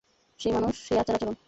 সেই 0.39 0.51
মানুষ, 0.51 0.73
সেই 0.87 0.97
আচার-আচরণ। 0.97 1.35